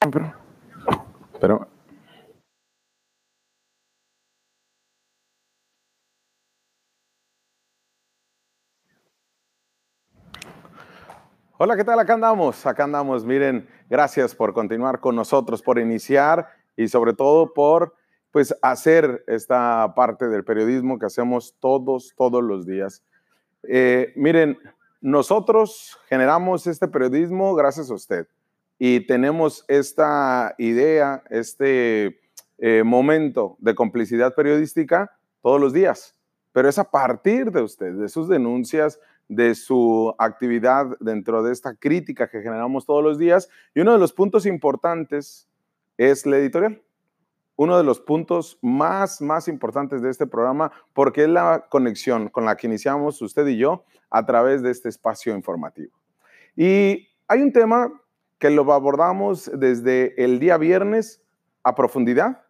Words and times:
Pero, 0.00 0.32
pero 1.38 1.68
Hola, 11.58 11.76
¿qué 11.76 11.84
tal? 11.84 12.00
Acá 12.00 12.14
andamos, 12.14 12.64
acá 12.64 12.84
andamos. 12.84 13.26
Miren, 13.26 13.68
gracias 13.90 14.34
por 14.34 14.54
continuar 14.54 15.00
con 15.00 15.14
nosotros, 15.14 15.60
por 15.60 15.78
iniciar 15.78 16.48
y 16.74 16.88
sobre 16.88 17.12
todo 17.12 17.52
por 17.52 17.94
pues 18.30 18.56
hacer 18.62 19.22
esta 19.26 19.92
parte 19.94 20.28
del 20.28 20.44
periodismo 20.44 20.98
que 20.98 21.04
hacemos 21.04 21.54
todos, 21.60 22.14
todos 22.16 22.42
los 22.42 22.64
días. 22.64 23.04
Eh, 23.64 24.14
miren, 24.16 24.58
nosotros 25.02 25.98
generamos 26.08 26.66
este 26.66 26.88
periodismo 26.88 27.54
gracias 27.54 27.90
a 27.90 27.94
usted 27.94 28.26
y 28.82 29.06
tenemos 29.06 29.66
esta 29.68 30.54
idea, 30.56 31.22
este 31.28 32.18
eh, 32.56 32.82
momento 32.82 33.58
de 33.60 33.74
complicidad 33.74 34.34
periodística 34.34 35.16
todos 35.42 35.60
los 35.60 35.74
días, 35.74 36.16
pero 36.52 36.66
es 36.66 36.78
a 36.78 36.90
partir 36.90 37.52
de 37.52 37.60
usted, 37.60 37.92
de 37.92 38.08
sus 38.08 38.26
denuncias, 38.26 38.98
de 39.28 39.54
su 39.54 40.14
actividad 40.18 40.86
dentro 40.98 41.42
de 41.42 41.52
esta 41.52 41.74
crítica 41.74 42.30
que 42.30 42.40
generamos 42.40 42.86
todos 42.86 43.04
los 43.04 43.18
días. 43.18 43.50
Y 43.74 43.80
uno 43.80 43.92
de 43.92 43.98
los 43.98 44.14
puntos 44.14 44.46
importantes 44.46 45.46
es 45.98 46.24
la 46.24 46.38
editorial 46.38 46.82
uno 47.56 47.76
de 47.76 47.84
los 47.84 48.00
puntos 48.00 48.58
más, 48.62 49.20
más 49.20 49.46
importantes 49.46 50.00
de 50.00 50.08
este 50.08 50.26
programa, 50.26 50.72
porque 50.94 51.24
es 51.24 51.28
la 51.28 51.66
conexión 51.68 52.30
con 52.30 52.46
la 52.46 52.56
que 52.56 52.66
iniciamos 52.66 53.20
usted 53.20 53.46
y 53.48 53.58
yo 53.58 53.84
a 54.08 54.24
través 54.24 54.62
de 54.62 54.70
este 54.70 54.88
espacio 54.88 55.34
informativo. 55.36 55.92
Y 56.56 57.06
hay 57.28 57.42
un 57.42 57.52
tema 57.52 57.99
que 58.40 58.50
lo 58.50 58.72
abordamos 58.72 59.50
desde 59.54 60.24
el 60.24 60.40
día 60.40 60.56
viernes 60.56 61.22
a 61.62 61.74
profundidad 61.74 62.42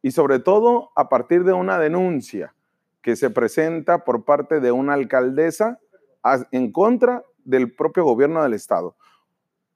y 0.00 0.12
sobre 0.12 0.38
todo 0.38 0.92
a 0.94 1.08
partir 1.08 1.42
de 1.44 1.52
una 1.52 1.78
denuncia 1.78 2.54
que 3.02 3.16
se 3.16 3.30
presenta 3.30 4.04
por 4.04 4.24
parte 4.24 4.60
de 4.60 4.70
una 4.70 4.94
alcaldesa 4.94 5.80
en 6.52 6.70
contra 6.70 7.24
del 7.44 7.74
propio 7.74 8.04
gobierno 8.04 8.42
del 8.44 8.54
estado. 8.54 8.96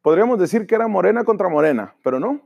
Podríamos 0.01 0.39
decir 0.39 0.67
que 0.67 0.77
era 0.77 0.87
Morena 0.87 1.25
contra 1.25 1.49
Morena, 1.49 1.97
pero 2.05 2.21
no, 2.21 2.41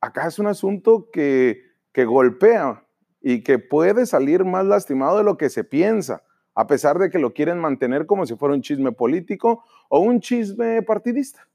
acá 0.00 0.26
es 0.26 0.40
un 0.40 0.48
asunto 0.48 1.08
que, 1.12 1.62
que 1.92 2.04
golpea 2.04 2.84
y 3.22 3.44
que 3.44 3.60
puede 3.60 4.04
salir 4.04 4.44
más 4.44 4.66
lastimado 4.66 5.18
de 5.18 5.24
lo 5.24 5.36
que 5.36 5.48
se 5.48 5.62
piensa, 5.62 6.24
a 6.56 6.66
pesar 6.66 6.98
de 6.98 7.08
que 7.08 7.20
lo 7.20 7.32
quieren 7.32 7.58
mantener 7.60 8.04
como 8.04 8.26
si 8.26 8.34
fuera 8.34 8.54
un 8.54 8.62
chisme 8.62 8.90
político 8.90 9.64
o 9.88 10.00
un 10.00 10.20
chisme 10.20 10.82
partidista. 10.82 11.46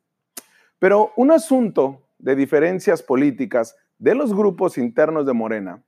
Pero 0.81 1.13
un 1.15 1.29
asunto 1.29 2.01
de 2.17 2.35
diferencias 2.35 3.03
políticas 3.03 3.77
de 3.99 4.15
los 4.15 4.33
grupos 4.33 4.79
internos 4.79 5.27
de 5.27 5.33
Morena, 5.33 5.83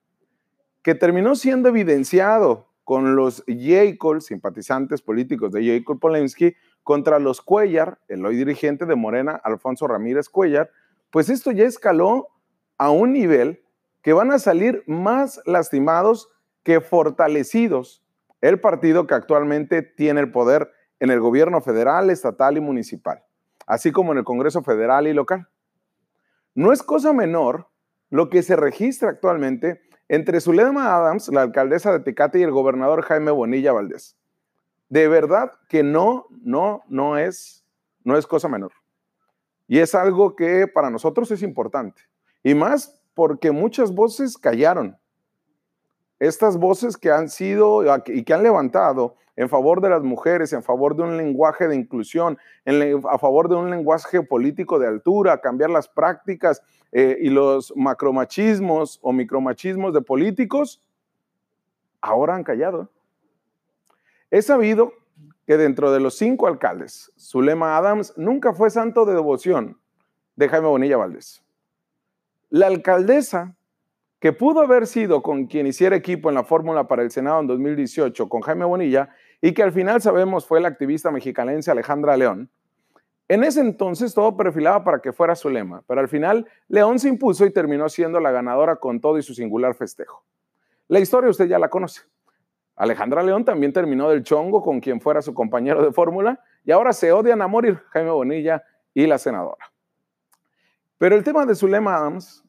que 0.83 0.93
terminó 0.93 1.33
siendo 1.33 1.69
evidenciado 1.69 2.67
con 2.83 3.15
los 3.15 3.43
Jacob, 3.47 4.21
simpatizantes 4.21 5.01
políticos 5.01 5.51
de 5.51 5.65
Jacob 5.65 5.99
Polensky, 5.99 6.53
contra 6.83 7.17
los 7.17 7.41
Cuellar, 7.41 7.97
el 8.07 8.23
hoy 8.23 8.35
dirigente 8.35 8.85
de 8.85 8.95
Morena, 8.95 9.41
Alfonso 9.43 9.87
Ramírez 9.87 10.29
Cuellar, 10.29 10.69
pues 11.09 11.27
esto 11.27 11.51
ya 11.51 11.65
escaló 11.65 12.27
a 12.77 12.91
un 12.91 13.13
nivel 13.13 13.63
que 14.03 14.13
van 14.13 14.31
a 14.31 14.37
salir 14.37 14.83
más 14.85 15.41
lastimados 15.47 16.29
que 16.61 16.81
fortalecidos 16.81 18.05
el 18.41 18.59
partido 18.59 19.07
que 19.07 19.15
actualmente 19.15 19.81
tiene 19.81 20.21
el 20.21 20.31
poder 20.31 20.69
en 20.99 21.09
el 21.09 21.19
gobierno 21.19 21.61
federal, 21.61 22.11
estatal 22.11 22.57
y 22.57 22.61
municipal, 22.61 23.23
así 23.65 23.91
como 23.91 24.11
en 24.11 24.19
el 24.19 24.23
Congreso 24.23 24.63
federal 24.63 25.07
y 25.07 25.13
local. 25.13 25.47
No 26.55 26.71
es 26.71 26.83
cosa 26.83 27.13
menor 27.13 27.67
lo 28.09 28.29
que 28.29 28.43
se 28.43 28.55
registra 28.55 29.09
actualmente 29.09 29.81
entre 30.07 30.39
Zulema 30.41 30.95
Adams, 30.95 31.29
la 31.29 31.41
alcaldesa 31.41 31.91
de 31.91 31.99
Tecate, 31.99 32.39
y 32.39 32.43
el 32.43 32.51
gobernador 32.51 33.01
Jaime 33.03 33.31
Bonilla 33.31 33.71
Valdés. 33.71 34.17
De 34.89 35.07
verdad 35.07 35.51
que 35.69 35.81
no, 35.81 36.27
no, 36.43 36.83
no 36.87 37.17
es, 37.17 37.65
no 38.03 38.17
es 38.17 38.27
cosa 38.27 38.47
menor. 38.47 38.73
Y 39.67 39.79
es 39.79 39.95
algo 39.95 40.35
que 40.35 40.67
para 40.67 40.91
nosotros 40.91 41.31
es 41.31 41.41
importante. 41.41 42.03
Y 42.43 42.53
más 42.53 43.01
porque 43.15 43.51
muchas 43.51 43.93
voces 43.93 44.37
callaron. 44.37 44.97
Estas 46.19 46.57
voces 46.57 46.97
que 46.97 47.11
han 47.11 47.29
sido 47.29 47.83
y 48.05 48.23
que 48.23 48.33
han 48.33 48.43
levantado 48.43 49.15
en 49.35 49.49
favor 49.49 49.81
de 49.81 49.89
las 49.89 50.03
mujeres, 50.03 50.53
en 50.53 50.63
favor 50.63 50.95
de 50.95 51.03
un 51.03 51.17
lenguaje 51.17 51.67
de 51.67 51.75
inclusión, 51.75 52.37
a 53.09 53.17
favor 53.17 53.49
de 53.49 53.55
un 53.55 53.69
lenguaje 53.69 54.21
político 54.21 54.77
de 54.79 54.87
altura, 54.87 55.41
cambiar 55.41 55.69
las 55.69 55.87
prácticas 55.87 56.61
eh, 56.91 57.17
y 57.19 57.29
los 57.29 57.73
macromachismos 57.75 58.99
o 59.01 59.11
micromachismos 59.11 59.93
de 59.93 60.01
políticos, 60.01 60.81
ahora 62.01 62.35
han 62.35 62.43
callado. 62.43 62.89
He 64.29 64.41
sabido 64.41 64.93
que 65.47 65.57
dentro 65.57 65.91
de 65.91 65.99
los 65.99 66.15
cinco 66.17 66.47
alcaldes, 66.47 67.11
Zulema 67.17 67.77
Adams 67.77 68.13
nunca 68.17 68.53
fue 68.53 68.69
santo 68.69 69.05
de 69.05 69.13
devoción 69.13 69.79
de 70.35 70.49
Jaime 70.49 70.67
Bonilla 70.67 70.97
Valdés. 70.97 71.43
La 72.49 72.67
alcaldesa, 72.67 73.55
que 74.23 74.31
pudo 74.31 74.61
haber 74.61 74.87
sido 74.87 75.21
con 75.21 75.47
quien 75.47 75.67
hiciera 75.67 75.97
equipo 75.97 76.29
en 76.29 76.35
la 76.35 76.45
fórmula 76.45 76.87
para 76.87 77.03
el 77.03 77.11
Senado 77.11 77.41
en 77.41 77.47
2018 77.47 78.29
con 78.29 78.39
Jaime 78.39 78.63
Bonilla, 78.63 79.09
y 79.41 79.53
que 79.53 79.63
al 79.63 79.73
final 79.73 80.01
sabemos 80.01 80.45
fue 80.45 80.61
la 80.61 80.69
activista 80.69 81.11
mexicanense 81.11 81.69
Alejandra 81.69 82.15
León, 82.15 82.49
en 83.27 83.43
ese 83.43 83.59
entonces 83.59 84.13
todo 84.13 84.37
perfilaba 84.37 84.85
para 84.85 84.99
que 84.99 85.11
fuera 85.11 85.35
su 85.35 85.49
lema, 85.49 85.83
pero 85.89 85.99
al 85.99 86.07
final 86.07 86.47
León 86.69 86.99
se 86.99 87.09
impuso 87.09 87.45
y 87.45 87.51
terminó 87.51 87.89
siendo 87.89 88.21
la 88.21 88.31
ganadora 88.31 88.77
con 88.77 89.01
todo 89.01 89.17
y 89.17 89.23
su 89.23 89.33
singular 89.33 89.75
festejo. 89.75 90.23
La 90.87 91.01
historia 91.01 91.29
usted 91.29 91.47
ya 91.47 91.59
la 91.59 91.67
conoce. 91.67 92.03
Alejandra 92.77 93.23
León 93.23 93.43
también 93.43 93.73
terminó 93.73 94.09
del 94.09 94.23
chongo 94.23 94.61
con 94.61 94.79
quien 94.79 95.01
fuera 95.01 95.21
su 95.21 95.33
compañero 95.33 95.83
de 95.83 95.91
fórmula 95.91 96.39
y 96.63 96.71
ahora 96.71 96.93
se 96.93 97.11
odian 97.11 97.41
a 97.41 97.47
morir 97.49 97.77
Jaime 97.89 98.11
Bonilla 98.11 98.63
y 98.93 99.05
la 99.05 99.17
senadora. 99.17 99.69
Pero 100.97 101.13
el 101.13 101.25
tema 101.25 101.45
de 101.45 101.55
Zulema 101.55 101.97
Adams 101.97 102.43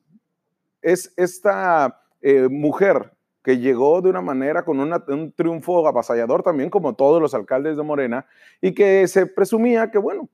es 0.85 1.13
esta 1.17 2.03
eh, 2.21 2.49
mujer 2.49 3.13
que 3.43 3.59
llegó 3.59 4.01
de 4.01 4.11
una 4.11 4.21
manera 4.21 4.65
con 4.65 4.81
un 4.81 5.33
triunfo 5.33 5.87
avasallador 5.87 6.43
también, 6.43 6.71
como 6.71 6.95
todos 6.95 7.21
los 7.21 7.35
alcaldes 7.35 7.77
de 7.77 7.83
Morena, 7.83 8.27
y 8.61 8.73
que 8.73 9.07
se 9.09 9.27
presumía 9.27 9.91
que, 9.91 9.99
bueno, 9.99 10.29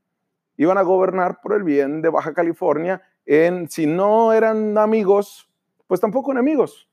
iban 0.56 0.78
a 0.78 0.82
gobernar 0.82 1.40
por 1.40 1.54
el 1.54 1.64
bien 1.64 2.02
de 2.02 2.08
Baja 2.08 2.34
California, 2.34 3.02
en 3.26 3.68
si 3.68 3.86
no 3.86 4.32
eran 4.32 4.76
amigos, 4.78 5.48
pues 5.86 6.00
tampoco 6.00 6.32
enemigos, 6.32 6.88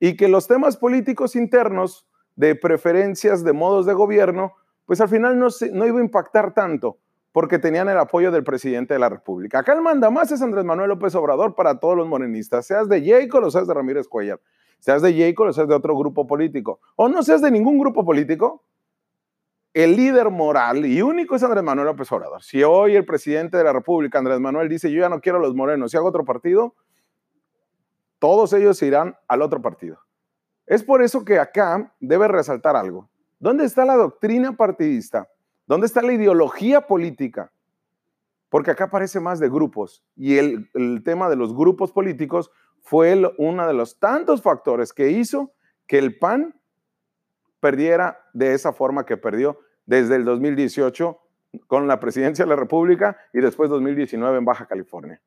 y 0.00 0.16
que 0.16 0.28
los 0.28 0.48
temas 0.48 0.76
políticos 0.76 1.36
internos 1.36 2.08
de 2.34 2.54
preferencias, 2.56 3.44
de 3.44 3.52
modos 3.52 3.86
de 3.86 3.92
gobierno, 3.92 4.54
pues 4.84 5.00
al 5.00 5.08
final 5.08 5.38
no, 5.38 5.48
no 5.72 5.86
iba 5.86 5.98
a 5.98 6.04
impactar 6.04 6.54
tanto, 6.54 6.98
porque 7.32 7.58
tenían 7.58 7.88
el 7.88 7.98
apoyo 7.98 8.30
del 8.30 8.44
presidente 8.44 8.94
de 8.94 9.00
la 9.00 9.08
República. 9.08 9.60
Acá 9.60 9.72
el 9.72 9.80
manda 9.80 10.10
más 10.10 10.30
es 10.30 10.42
Andrés 10.42 10.64
Manuel 10.64 10.90
López 10.90 11.14
Obrador 11.14 11.54
para 11.54 11.80
todos 11.80 11.96
los 11.96 12.06
morenistas, 12.06 12.66
seas 12.66 12.88
de 12.88 13.02
Jacob 13.04 13.44
o 13.44 13.50
seas 13.50 13.66
de 13.66 13.74
Ramírez 13.74 14.06
Cuellar, 14.06 14.38
seas 14.78 15.00
de 15.00 15.16
Jacob 15.16 15.48
o 15.48 15.52
seas 15.52 15.66
de 15.66 15.74
otro 15.74 15.96
grupo 15.96 16.26
político, 16.26 16.80
o 16.96 17.08
no 17.08 17.22
seas 17.22 17.40
de 17.40 17.50
ningún 17.50 17.78
grupo 17.78 18.04
político, 18.04 18.62
el 19.74 19.96
líder 19.96 20.30
moral 20.30 20.84
y 20.84 21.00
único 21.00 21.34
es 21.34 21.42
Andrés 21.42 21.64
Manuel 21.64 21.86
López 21.86 22.12
Obrador. 22.12 22.42
Si 22.42 22.62
hoy 22.62 22.94
el 22.94 23.06
presidente 23.06 23.56
de 23.56 23.64
la 23.64 23.72
República, 23.72 24.18
Andrés 24.18 24.38
Manuel, 24.38 24.68
dice 24.68 24.92
yo 24.92 25.00
ya 25.00 25.08
no 25.08 25.20
quiero 25.20 25.38
a 25.38 25.40
los 25.40 25.54
morenos, 25.54 25.90
si 25.90 25.96
hago 25.96 26.08
otro 26.08 26.26
partido, 26.26 26.74
todos 28.18 28.52
ellos 28.52 28.80
irán 28.82 29.16
al 29.26 29.40
otro 29.40 29.62
partido. 29.62 29.98
Es 30.66 30.84
por 30.84 31.02
eso 31.02 31.24
que 31.24 31.38
acá 31.38 31.92
debe 31.98 32.28
resaltar 32.28 32.76
algo. 32.76 33.08
¿Dónde 33.38 33.64
está 33.64 33.84
la 33.84 33.96
doctrina 33.96 34.56
partidista? 34.56 35.28
¿Dónde 35.66 35.86
está 35.86 36.02
la 36.02 36.12
ideología 36.12 36.86
política? 36.86 37.52
Porque 38.48 38.70
acá 38.70 38.90
parece 38.90 39.20
más 39.20 39.40
de 39.40 39.48
grupos 39.48 40.04
y 40.16 40.36
el, 40.36 41.02
tema 41.04 41.30
de 41.30 41.36
los 41.36 41.54
grupos 41.54 41.92
políticos 41.92 42.50
fue 42.82 43.20
uno 43.38 43.66
de 43.66 43.72
los 43.72 43.98
tantos 43.98 44.42
factores 44.42 44.92
que 44.92 45.10
hizo 45.10 45.52
que 45.86 45.98
el 45.98 46.18
PAN 46.18 46.54
perdiera 47.60 48.18
de 48.34 48.54
esa 48.54 48.72
forma 48.72 49.06
que 49.06 49.16
perdió 49.16 49.58
desde 49.86 50.16
el 50.16 50.24
2018 50.24 51.18
con 51.66 51.86
la 51.86 52.00
presidencia 52.00 52.44
de 52.44 52.50
la 52.50 52.56
República 52.56 53.16
y 53.32 53.40
después 53.40 53.70
2019 53.70 54.38
en 54.38 54.44
Baja 54.44 54.66
California. 54.66 55.22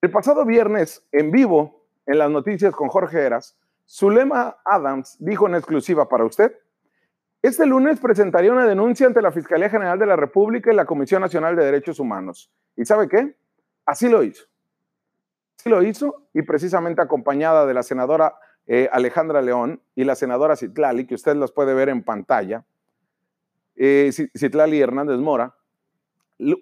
El 0.00 0.10
pasado 0.10 0.44
viernes, 0.44 1.06
en 1.10 1.30
vivo, 1.30 1.86
en 2.06 2.18
las 2.18 2.30
noticias 2.30 2.74
con 2.74 2.88
Jorge 2.88 3.20
Eras, 3.20 3.58
Zulema 3.88 4.58
Adams 4.64 5.16
dijo 5.18 5.48
en 5.48 5.54
exclusiva 5.54 6.08
para 6.08 6.24
usted 6.24 6.54
este 7.42 7.66
lunes 7.66 8.00
presentaría 8.00 8.52
una 8.52 8.66
denuncia 8.66 9.06
ante 9.06 9.22
la 9.22 9.30
Fiscalía 9.30 9.70
General 9.70 9.98
de 9.98 10.06
la 10.06 10.16
República 10.16 10.72
y 10.72 10.76
la 10.76 10.86
Comisión 10.86 11.22
Nacional 11.22 11.54
de 11.56 11.64
Derechos 11.64 12.00
Humanos. 12.00 12.50
¿Y 12.76 12.84
sabe 12.84 13.08
qué? 13.08 13.36
Así 13.86 14.08
lo 14.08 14.22
hizo. 14.22 14.44
Así 15.58 15.68
lo 15.68 15.82
hizo 15.82 16.28
y 16.34 16.42
precisamente 16.42 17.02
acompañada 17.02 17.66
de 17.66 17.74
la 17.74 17.82
senadora 17.82 18.34
eh, 18.66 18.88
Alejandra 18.92 19.40
León 19.40 19.80
y 19.94 20.04
la 20.04 20.14
senadora 20.14 20.56
Citlali, 20.56 21.06
que 21.06 21.14
usted 21.14 21.36
los 21.36 21.52
puede 21.52 21.74
ver 21.74 21.88
en 21.88 22.02
pantalla, 22.02 22.64
eh, 23.76 24.10
Citlali 24.36 24.80
Hernández 24.80 25.18
Mora, 25.18 25.54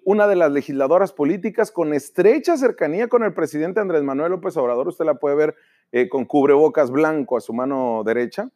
una 0.05 0.27
de 0.27 0.35
las 0.35 0.51
legisladoras 0.51 1.13
políticas 1.13 1.71
con 1.71 1.93
estrecha 1.93 2.57
cercanía 2.57 3.07
con 3.07 3.23
el 3.23 3.33
presidente 3.33 3.79
Andrés 3.79 4.03
Manuel 4.03 4.31
López 4.31 4.55
Obrador, 4.57 4.87
usted 4.87 5.05
la 5.05 5.15
puede 5.15 5.35
ver 5.35 5.55
eh, 5.91 6.09
con 6.09 6.25
cubrebocas 6.25 6.91
blanco 6.91 7.37
a 7.37 7.41
su 7.41 7.53
mano 7.53 8.03
derecha. 8.05 8.49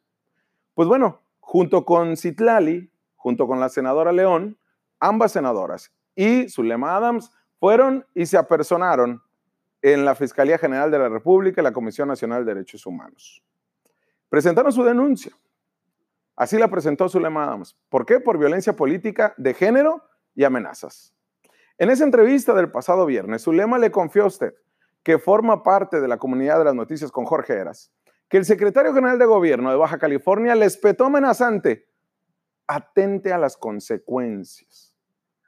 Pues 0.74 0.88
bueno, 0.88 1.20
junto 1.52 1.84
con 1.84 2.16
Citlali, 2.16 2.90
junto 3.14 3.46
con 3.46 3.60
la 3.60 3.68
senadora 3.68 4.10
León, 4.10 4.58
ambas 4.98 5.32
senadoras 5.32 5.92
y 6.14 6.48
Zulema 6.48 6.96
Adams 6.96 7.30
fueron 7.60 8.06
y 8.14 8.24
se 8.24 8.38
apersonaron 8.38 9.22
en 9.82 10.06
la 10.06 10.14
Fiscalía 10.14 10.56
General 10.56 10.90
de 10.90 10.98
la 10.98 11.10
República 11.10 11.60
y 11.60 11.64
la 11.64 11.74
Comisión 11.74 12.08
Nacional 12.08 12.46
de 12.46 12.54
Derechos 12.54 12.86
Humanos. 12.86 13.44
Presentaron 14.30 14.72
su 14.72 14.82
denuncia. 14.82 15.36
Así 16.36 16.56
la 16.56 16.68
presentó 16.68 17.06
Zulema 17.10 17.44
Adams. 17.44 17.76
¿Por 17.90 18.06
qué? 18.06 18.18
Por 18.18 18.38
violencia 18.38 18.74
política 18.74 19.34
de 19.36 19.52
género 19.52 20.02
y 20.34 20.44
amenazas. 20.44 21.14
En 21.76 21.90
esa 21.90 22.04
entrevista 22.04 22.54
del 22.54 22.70
pasado 22.70 23.04
viernes, 23.04 23.42
Zulema 23.42 23.76
le 23.76 23.90
confió 23.90 24.22
a 24.22 24.28
usted, 24.28 24.54
que 25.02 25.18
forma 25.18 25.62
parte 25.62 26.00
de 26.00 26.08
la 26.08 26.16
comunidad 26.16 26.56
de 26.60 26.64
las 26.64 26.74
noticias 26.74 27.12
con 27.12 27.26
Jorge 27.26 27.52
Eras, 27.52 27.92
que 28.32 28.38
el 28.38 28.46
secretario 28.46 28.94
general 28.94 29.18
de 29.18 29.26
gobierno 29.26 29.68
de 29.68 29.76
Baja 29.76 29.98
California 29.98 30.54
le 30.54 30.64
espetó 30.64 31.04
amenazante. 31.04 31.86
Atente 32.66 33.30
a 33.30 33.36
las 33.36 33.58
consecuencias. 33.58 34.96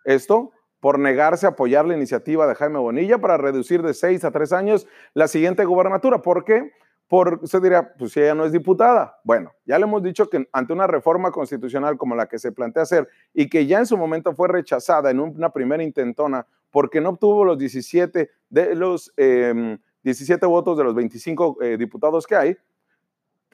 Esto 0.04 0.50
por 0.81 0.98
negarse 0.98 1.46
a 1.46 1.50
apoyar 1.50 1.86
la 1.86 1.96
iniciativa 1.96 2.46
de 2.46 2.54
Jaime 2.54 2.78
Bonilla 2.78 3.16
para 3.16 3.38
reducir 3.38 3.81
de 3.81 3.94
seis 3.94 4.22
a 4.22 4.32
tres 4.32 4.52
años 4.52 4.86
la 5.14 5.28
siguiente 5.28 5.64
gubernatura. 5.64 6.20
¿Por 6.20 6.44
qué? 6.44 6.72
Por, 7.08 7.40
usted 7.42 7.62
dirá, 7.62 7.94
pues 7.94 8.12
si 8.12 8.20
ella 8.20 8.34
no 8.34 8.44
es 8.44 8.52
diputada. 8.52 9.19
Bueno, 9.25 9.54
ya 9.64 9.78
le 9.78 9.84
hemos 9.84 10.02
dicho 10.02 10.28
que 10.28 10.46
ante 10.52 10.75
una 10.75 10.86
reforma 10.86 11.31
constitucional 11.31 11.96
como 11.96 12.14
la 12.14 12.26
que 12.26 12.38
se 12.38 12.52
plantea 12.52 12.82
hacer 12.82 13.08
y 13.32 13.48
que 13.48 13.64
ya 13.64 13.78
en 13.78 13.86
su 13.86 13.96
momento 13.96 14.34
fue 14.34 14.48
rechazada 14.48 15.10
en 15.10 15.20
una 15.20 15.48
primera 15.48 15.82
intentona 15.82 16.46
porque 16.70 17.00
no 17.00 17.08
obtuvo 17.08 17.46
los 17.46 17.56
17 17.56 18.31
de 18.50 18.75
los 18.75 19.10
17 19.16 20.44
em, 20.44 20.50
votos 20.50 20.76
de 20.76 20.84
los 20.84 20.94
25 20.94 21.62
eh, 21.62 21.78
diputados 21.78 22.26
que 22.26 22.36
hay, 22.36 22.58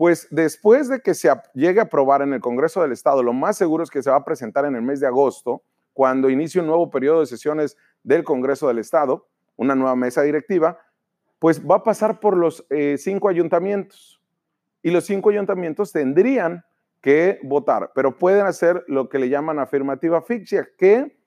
pues 0.00 0.29
después 0.31 0.88
de 0.88 1.00
que 1.00 1.12
se 1.12 1.31
llegue 1.52 1.79
a 1.79 1.82
aprobar 1.82 2.23
en 2.23 2.32
el 2.32 2.41
Congreso 2.41 2.81
del 2.81 2.93
Estado, 2.93 3.23
lo 3.23 3.35
más 3.35 3.58
seguro 3.58 3.85
es 3.85 3.91
que 3.91 4.02
se 4.02 4.08
va 4.08 4.17
a 4.17 4.25
presentar 4.25 4.64
en 4.64 4.75
el 4.75 4.81
mes 4.81 4.99
de 4.99 5.06
agosto, 5.06 5.62
cuando 5.93 6.31
inicie 6.31 6.58
un 6.58 6.69
nuevo 6.69 6.88
periodo 6.88 7.20
de 7.20 7.26
sesiones 7.26 7.76
del 8.02 8.25
Congreso 8.25 8.67
del 8.67 8.79
Estado, 8.79 9.29
una 9.56 9.75
nueva 9.75 9.94
mesa 9.97 10.23
directiva, 10.23 10.79
pues 11.38 11.61
va 11.70 11.75
a 11.75 11.82
pasar 11.82 12.19
por 12.19 12.35
los 12.35 12.64
eh, 12.70 12.97
cinco 12.97 13.29
ayuntamientos. 13.29 14.23
Y 14.82 14.91
los 14.91 15.05
cinco 15.05 15.29
ayuntamientos 15.29 15.93
tendrían 15.93 16.64
que 17.03 17.38
votar, 17.43 17.93
pero 17.94 18.17
pueden 18.17 18.46
hacer 18.46 18.82
lo 18.88 19.11
que 19.11 19.19
le 19.19 19.29
llaman 19.29 19.58
afirmativa 19.58 20.23
fictia, 20.23 20.67
que 20.79 21.19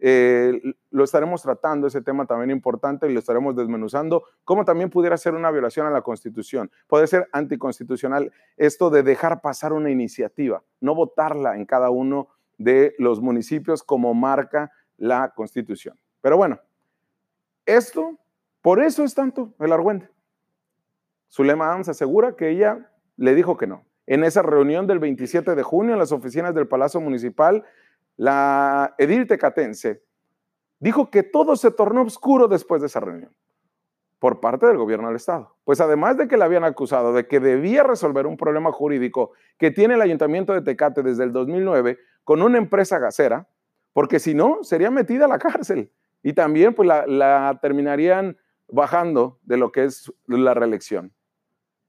eh, 0.00 0.60
lo 0.90 1.04
estaremos 1.04 1.42
tratando, 1.42 1.86
ese 1.86 2.00
tema 2.00 2.26
también 2.26 2.50
importante, 2.50 3.08
y 3.08 3.12
lo 3.12 3.20
estaremos 3.20 3.54
desmenuzando, 3.54 4.24
como 4.44 4.64
también 4.64 4.88
pudiera 4.88 5.16
ser 5.16 5.34
una 5.34 5.50
violación 5.50 5.86
a 5.86 5.90
la 5.90 6.02
Constitución. 6.02 6.70
Puede 6.86 7.06
ser 7.06 7.28
anticonstitucional 7.32 8.32
esto 8.56 8.88
de 8.88 9.02
dejar 9.02 9.42
pasar 9.42 9.72
una 9.72 9.90
iniciativa, 9.90 10.62
no 10.80 10.94
votarla 10.94 11.56
en 11.56 11.66
cada 11.66 11.90
uno 11.90 12.28
de 12.56 12.94
los 12.98 13.20
municipios 13.20 13.82
como 13.82 14.14
marca 14.14 14.72
la 14.96 15.32
Constitución. 15.34 15.98
Pero 16.20 16.36
bueno, 16.36 16.60
esto, 17.66 18.18
por 18.62 18.82
eso 18.82 19.04
es 19.04 19.14
tanto 19.14 19.54
el 19.60 19.72
argüente. 19.72 20.10
Zulema 21.30 21.68
Adams 21.68 21.88
asegura 21.88 22.36
que 22.36 22.50
ella 22.50 22.90
le 23.16 23.34
dijo 23.34 23.56
que 23.56 23.66
no. 23.66 23.84
En 24.06 24.24
esa 24.24 24.42
reunión 24.42 24.86
del 24.86 24.98
27 24.98 25.54
de 25.54 25.62
junio 25.62 25.92
en 25.92 25.98
las 25.98 26.10
oficinas 26.10 26.54
del 26.54 26.66
Palacio 26.66 27.00
Municipal, 27.00 27.64
la 28.20 28.94
edil 28.98 29.26
tecatense 29.26 30.02
dijo 30.78 31.10
que 31.10 31.22
todo 31.22 31.56
se 31.56 31.70
tornó 31.70 32.02
oscuro 32.02 32.48
después 32.48 32.82
de 32.82 32.88
esa 32.88 33.00
reunión 33.00 33.34
por 34.18 34.40
parte 34.40 34.66
del 34.66 34.76
gobierno 34.76 35.06
del 35.06 35.16
Estado. 35.16 35.56
Pues 35.64 35.80
además 35.80 36.18
de 36.18 36.28
que 36.28 36.36
le 36.36 36.44
habían 36.44 36.64
acusado 36.64 37.14
de 37.14 37.26
que 37.26 37.40
debía 37.40 37.82
resolver 37.82 38.26
un 38.26 38.36
problema 38.36 38.72
jurídico 38.72 39.32
que 39.56 39.70
tiene 39.70 39.94
el 39.94 40.02
ayuntamiento 40.02 40.52
de 40.52 40.60
Tecate 40.60 41.02
desde 41.02 41.24
el 41.24 41.32
2009 41.32 41.98
con 42.22 42.42
una 42.42 42.58
empresa 42.58 42.98
gasera, 42.98 43.48
porque 43.94 44.18
si 44.18 44.34
no, 44.34 44.58
sería 44.64 44.90
metida 44.90 45.24
a 45.24 45.28
la 45.28 45.38
cárcel 45.38 45.90
y 46.22 46.34
también 46.34 46.74
pues 46.74 46.86
la, 46.86 47.58
terminarían 47.62 48.36
bajando 48.68 49.38
de 49.44 49.56
lo 49.56 49.72
que 49.72 49.84
es 49.84 50.12
la 50.26 50.52
reelección. 50.52 51.14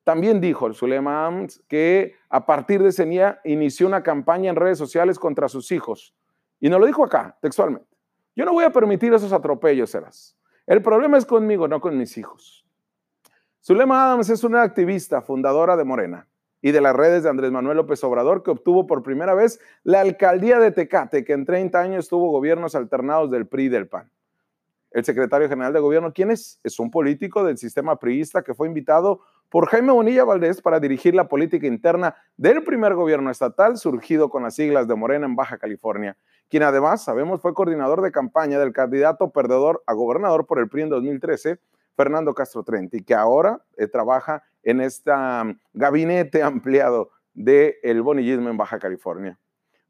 También 0.05 0.39
dijo 0.39 0.65
el 0.65 0.75
Zulema 0.75 1.29
que 1.67 2.15
a 2.29 2.45
partir 2.45 2.81
de 2.81 2.89
ese 2.89 3.05
día 3.05 3.41
inició 3.43 3.85
una 3.85 4.01
campaña 4.01 4.49
en 4.49 4.55
redes 4.55 4.77
sociales 4.77 5.19
contra 5.19 5.49
sus 5.49 5.73
hijos. 5.73 6.15
Y 6.61 6.69
nos 6.69 6.79
lo 6.79 6.85
dijo 6.85 7.03
acá, 7.03 7.37
textualmente. 7.41 7.89
Yo 8.35 8.45
no 8.45 8.53
voy 8.53 8.63
a 8.63 8.69
permitir 8.69 9.13
esos 9.13 9.33
atropellos, 9.33 9.89
Seras. 9.89 10.37
El 10.67 10.81
problema 10.81 11.17
es 11.17 11.25
conmigo, 11.25 11.67
no 11.67 11.81
con 11.81 11.97
mis 11.97 12.17
hijos. 12.17 12.65
Zulema 13.63 14.05
Adams 14.05 14.29
es 14.29 14.43
una 14.43 14.61
activista 14.61 15.21
fundadora 15.21 15.75
de 15.75 15.83
Morena 15.83 16.27
y 16.61 16.71
de 16.71 16.79
las 16.79 16.95
redes 16.95 17.23
de 17.23 17.29
Andrés 17.29 17.51
Manuel 17.51 17.77
López 17.77 18.03
Obrador, 18.03 18.43
que 18.43 18.51
obtuvo 18.51 18.85
por 18.85 19.01
primera 19.01 19.33
vez 19.33 19.59
la 19.83 20.01
alcaldía 20.01 20.59
de 20.59 20.71
Tecate, 20.71 21.25
que 21.25 21.33
en 21.33 21.45
30 21.45 21.79
años 21.79 22.07
tuvo 22.07 22.29
gobiernos 22.29 22.75
alternados 22.75 23.31
del 23.31 23.47
PRI 23.47 23.65
y 23.65 23.69
del 23.69 23.87
PAN. 23.87 24.11
El 24.91 25.03
secretario 25.03 25.49
general 25.49 25.73
de 25.73 25.79
gobierno, 25.79 26.13
¿quién 26.13 26.29
es? 26.29 26.59
Es 26.63 26.79
un 26.79 26.91
político 26.91 27.43
del 27.43 27.57
sistema 27.57 27.97
priista 27.97 28.43
que 28.43 28.53
fue 28.53 28.67
invitado 28.67 29.21
por 29.49 29.67
Jaime 29.67 29.91
Bonilla 29.91 30.25
Valdés 30.25 30.61
para 30.61 30.79
dirigir 30.79 31.15
la 31.15 31.27
política 31.27 31.65
interna 31.65 32.15
del 32.37 32.63
primer 32.63 32.93
gobierno 32.93 33.31
estatal 33.31 33.77
surgido 33.77 34.29
con 34.29 34.43
las 34.43 34.55
siglas 34.55 34.87
de 34.87 34.95
Morena 34.95 35.25
en 35.25 35.35
Baja 35.35 35.57
California 35.57 36.17
quien 36.51 36.63
además, 36.63 37.01
sabemos, 37.01 37.41
fue 37.41 37.53
coordinador 37.53 38.01
de 38.01 38.11
campaña 38.11 38.59
del 38.59 38.73
candidato 38.73 39.31
perdedor 39.31 39.81
a 39.87 39.93
gobernador 39.93 40.45
por 40.45 40.59
el 40.59 40.67
PRI 40.67 40.81
en 40.81 40.89
2013, 40.89 41.59
Fernando 41.95 42.33
Castro 42.33 42.61
Trenti, 42.63 43.03
que 43.03 43.15
ahora 43.15 43.63
eh, 43.77 43.87
trabaja 43.87 44.43
en 44.61 44.81
este 44.81 45.13
gabinete 45.71 46.43
ampliado 46.43 47.09
del 47.33 48.01
bonillismo 48.01 48.49
en 48.49 48.57
Baja 48.57 48.79
California. 48.79 49.39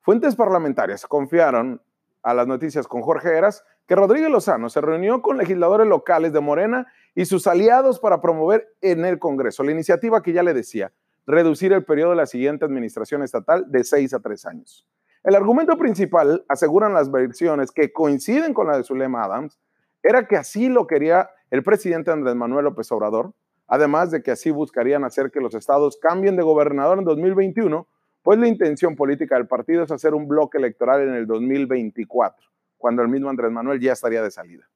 Fuentes 0.01 0.35
parlamentarias 0.35 1.07
confiaron 1.07 1.81
a 2.21 2.35
las 2.35 2.45
noticias 2.45 2.87
con 2.87 3.01
Jorge 3.01 3.35
Eras 3.35 3.65
que 3.87 3.95
Rodríguez 3.95 4.29
Lozano 4.29 4.69
se 4.69 4.81
reunió 4.81 5.23
con 5.23 5.39
legisladores 5.39 5.87
locales 5.87 6.31
de 6.31 6.41
Morena 6.41 6.85
y 7.15 7.25
sus 7.25 7.47
aliados 7.47 7.99
para 7.99 8.21
promover 8.21 8.71
en 8.81 9.03
el 9.03 9.17
Congreso 9.17 9.63
la 9.63 9.71
iniciativa 9.71 10.21
que 10.21 10.31
ya 10.31 10.43
le 10.43 10.53
decía, 10.53 10.93
reducir 11.25 11.73
el 11.73 11.83
periodo 11.85 12.11
de 12.11 12.17
la 12.17 12.27
siguiente 12.27 12.65
administración 12.65 13.23
estatal 13.23 13.65
de 13.67 13.83
seis 13.83 14.13
a 14.13 14.19
tres 14.19 14.45
años. 14.45 14.87
El 15.23 15.35
argumento 15.35 15.77
principal, 15.77 16.43
aseguran 16.49 16.93
las 16.93 17.11
versiones 17.11 17.71
que 17.71 17.93
coinciden 17.93 18.55
con 18.55 18.67
la 18.67 18.77
de 18.77 18.83
Zulema 18.83 19.23
Adams, 19.23 19.59
era 20.01 20.27
que 20.27 20.35
así 20.35 20.67
lo 20.67 20.87
quería 20.87 21.29
el 21.51 21.61
presidente 21.61 22.09
Andrés 22.09 22.35
Manuel 22.35 22.65
López 22.65 22.91
Obrador, 22.91 23.33
además 23.67 24.09
de 24.09 24.23
que 24.23 24.31
así 24.31 24.49
buscarían 24.49 25.03
hacer 25.03 25.29
que 25.29 25.39
los 25.39 25.53
estados 25.53 25.97
cambien 25.97 26.35
de 26.35 26.43
gobernador 26.43 26.97
en 26.97 27.05
2021, 27.05 27.87
pues 28.23 28.39
la 28.39 28.47
intención 28.47 28.95
política 28.95 29.35
del 29.35 29.47
partido 29.47 29.83
es 29.83 29.91
hacer 29.91 30.15
un 30.15 30.27
bloque 30.27 30.57
electoral 30.57 31.01
en 31.01 31.13
el 31.13 31.27
2024, 31.27 32.49
cuando 32.77 33.03
el 33.03 33.07
mismo 33.07 33.29
Andrés 33.29 33.51
Manuel 33.51 33.79
ya 33.79 33.93
estaría 33.93 34.23
de 34.23 34.31
salida. 34.31 34.67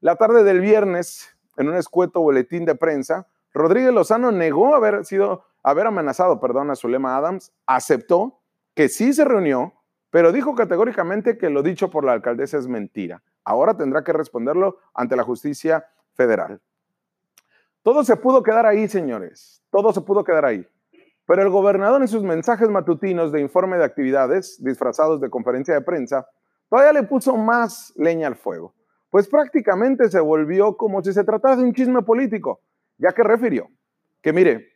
La 0.00 0.14
tarde 0.14 0.44
del 0.44 0.60
viernes, 0.60 1.36
en 1.56 1.68
un 1.68 1.74
escueto 1.74 2.20
boletín 2.20 2.64
de 2.64 2.76
prensa, 2.76 3.26
Rodríguez 3.52 3.92
Lozano 3.92 4.30
negó 4.30 4.76
haber 4.76 5.04
sido, 5.04 5.44
haber 5.64 5.88
amenazado, 5.88 6.38
perdón, 6.38 6.70
a 6.70 6.76
Zulema 6.76 7.16
Adams, 7.16 7.52
aceptó 7.66 8.37
que 8.78 8.88
sí 8.88 9.12
se 9.12 9.24
reunió, 9.24 9.72
pero 10.08 10.30
dijo 10.30 10.54
categóricamente 10.54 11.36
que 11.36 11.50
lo 11.50 11.64
dicho 11.64 11.90
por 11.90 12.04
la 12.04 12.12
alcaldesa 12.12 12.58
es 12.58 12.68
mentira. 12.68 13.24
Ahora 13.42 13.76
tendrá 13.76 14.04
que 14.04 14.12
responderlo 14.12 14.78
ante 14.94 15.16
la 15.16 15.24
justicia 15.24 15.84
federal. 16.14 16.60
Todo 17.82 18.04
se 18.04 18.14
pudo 18.14 18.44
quedar 18.44 18.66
ahí, 18.66 18.86
señores. 18.86 19.64
Todo 19.70 19.92
se 19.92 20.00
pudo 20.02 20.22
quedar 20.22 20.44
ahí. 20.44 20.64
Pero 21.26 21.42
el 21.42 21.48
gobernador 21.48 22.02
en 22.02 22.06
sus 22.06 22.22
mensajes 22.22 22.68
matutinos 22.68 23.32
de 23.32 23.40
informe 23.40 23.78
de 23.78 23.84
actividades, 23.84 24.62
disfrazados 24.62 25.20
de 25.20 25.28
conferencia 25.28 25.74
de 25.74 25.80
prensa, 25.80 26.28
todavía 26.70 26.92
le 26.92 27.02
puso 27.02 27.36
más 27.36 27.92
leña 27.96 28.28
al 28.28 28.36
fuego. 28.36 28.76
Pues 29.10 29.26
prácticamente 29.26 30.08
se 30.08 30.20
volvió 30.20 30.76
como 30.76 31.02
si 31.02 31.12
se 31.12 31.24
tratara 31.24 31.56
de 31.56 31.64
un 31.64 31.74
chisme 31.74 32.02
político, 32.02 32.60
ya 32.96 33.10
que 33.10 33.24
refirió 33.24 33.70
que, 34.22 34.32
mire, 34.32 34.68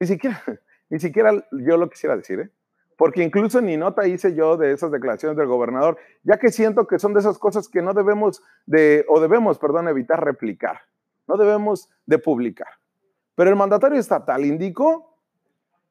ni 0.00 0.06
siquiera, 0.06 0.42
ni 0.88 0.98
siquiera 0.98 1.46
yo 1.52 1.76
lo 1.76 1.90
quisiera 1.90 2.16
decir, 2.16 2.40
¿eh? 2.40 2.50
Porque 3.00 3.22
incluso 3.22 3.62
ni 3.62 3.78
nota 3.78 4.06
hice 4.06 4.34
yo 4.34 4.58
de 4.58 4.72
esas 4.72 4.90
declaraciones 4.90 5.34
del 5.34 5.46
gobernador, 5.46 5.96
ya 6.22 6.36
que 6.36 6.50
siento 6.50 6.86
que 6.86 6.98
son 6.98 7.14
de 7.14 7.20
esas 7.20 7.38
cosas 7.38 7.66
que 7.66 7.80
no 7.80 7.94
debemos 7.94 8.42
de, 8.66 9.06
o 9.08 9.20
debemos, 9.20 9.58
perdón, 9.58 9.88
evitar 9.88 10.22
replicar, 10.22 10.82
no 11.26 11.38
debemos 11.38 11.88
de 12.04 12.18
publicar. 12.18 12.68
Pero 13.34 13.48
el 13.48 13.56
mandatario 13.56 13.98
estatal 13.98 14.44
indicó, 14.44 15.16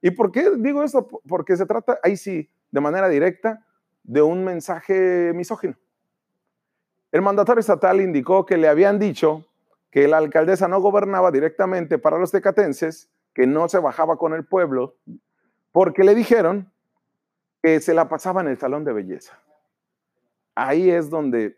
¿y 0.03 0.11
por 0.11 0.31
qué 0.31 0.51
digo 0.57 0.83
esto? 0.83 1.07
Porque 1.27 1.57
se 1.57 1.65
trata, 1.65 1.99
ahí 2.03 2.15
sí, 2.15 2.47
de 2.69 2.79
manera 2.79 3.09
directa, 3.09 3.65
de 4.03 4.21
un 4.21 4.43
mensaje 4.43 5.33
misógino. 5.33 5.79
El 7.11 7.23
mandatario 7.23 7.61
estatal 7.61 8.01
indicó 8.01 8.45
que 8.45 8.57
le 8.57 8.67
habían 8.67 8.99
dicho 8.99 9.47
que 9.89 10.07
la 10.07 10.17
alcaldesa 10.17 10.67
no 10.67 10.79
gobernaba 10.79 11.31
directamente 11.31 11.97
para 11.97 12.19
los 12.19 12.29
tecatenses, 12.29 13.09
que 13.33 13.47
no 13.47 13.67
se 13.67 13.79
bajaba 13.79 14.17
con 14.17 14.35
el 14.35 14.45
pueblo, 14.45 14.95
porque 15.71 16.03
le 16.03 16.13
dijeron 16.13 16.71
que 17.61 17.79
se 17.81 17.93
la 17.93 18.07
pasaba 18.07 18.41
en 18.41 18.47
el 18.47 18.57
salón 18.57 18.83
de 18.83 18.93
belleza. 18.93 19.39
ahí 20.55 20.89
es 20.89 21.09
donde... 21.09 21.57